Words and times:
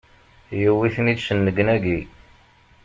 Yewwi-ten-id 0.59 1.19
cennegnagi! 1.25 1.99